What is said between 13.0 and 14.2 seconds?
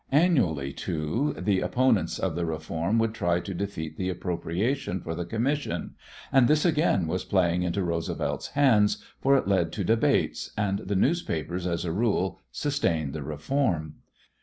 the reform.